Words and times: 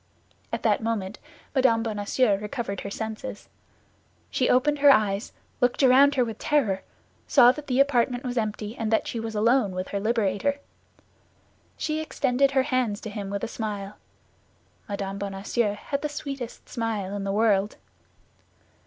At 0.51 0.63
that 0.63 0.81
moment 0.81 1.19
Mme. 1.53 1.83
Bonacieux 1.83 2.33
recovered 2.41 2.81
her 2.81 2.89
senses. 2.89 3.49
She 4.31 4.49
opened 4.49 4.79
her 4.79 4.89
eyes, 4.89 5.31
looked 5.59 5.83
around 5.83 6.15
her 6.15 6.25
with 6.25 6.39
terror, 6.39 6.81
saw 7.27 7.51
that 7.51 7.67
the 7.67 7.79
apartment 7.79 8.23
was 8.23 8.35
empty 8.35 8.75
and 8.75 8.89
that 8.91 9.07
she 9.07 9.19
was 9.19 9.35
alone 9.35 9.73
with 9.75 9.89
her 9.89 9.99
liberator. 9.99 10.57
She 11.77 12.01
extended 12.01 12.49
her 12.49 12.63
hands 12.63 12.99
to 13.01 13.11
him 13.11 13.29
with 13.29 13.43
a 13.43 13.47
smile. 13.47 13.95
Mme. 14.89 15.19
Bonacieux 15.19 15.75
had 15.75 16.01
the 16.01 16.09
sweetest 16.09 16.67
smile 16.67 17.15
in 17.15 17.23
the 17.23 17.31
world. 17.31 17.75